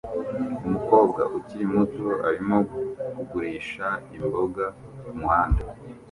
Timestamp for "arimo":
2.27-2.57